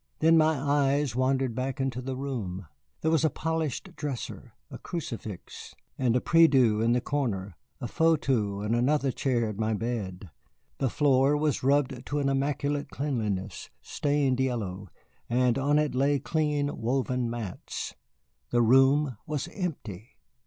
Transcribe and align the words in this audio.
Then 0.17 0.35
my 0.35 0.55
eyes 0.57 1.15
wandered 1.15 1.53
back 1.53 1.79
into 1.79 2.01
the 2.01 2.15
room. 2.15 2.65
There 3.01 3.11
was 3.11 3.23
a 3.23 3.29
polished 3.29 3.95
dresser, 3.95 4.53
a 4.71 4.79
crucifix 4.79 5.75
and 5.95 6.15
a 6.15 6.19
prie 6.19 6.47
dieu 6.47 6.81
in 6.81 6.93
the 6.93 7.01
corner, 7.01 7.55
a 7.79 7.87
fauteuil, 7.87 8.63
and 8.63 8.75
another 8.75 9.11
chair 9.11 9.47
at 9.47 9.59
my 9.59 9.75
bed. 9.75 10.31
The 10.79 10.89
floor 10.89 11.37
was 11.37 11.61
rubbed 11.61 12.03
to 12.07 12.17
an 12.17 12.29
immaculate 12.29 12.89
cleanliness, 12.89 13.69
stained 13.83 14.39
yellow, 14.39 14.89
and 15.29 15.59
on 15.59 15.77
it 15.77 15.93
lay 15.93 16.17
clean 16.17 16.75
woven 16.81 17.29
mats. 17.29 17.93
The 18.49 18.63
room 18.63 19.17
was 19.27 19.49
empty! 19.53 20.17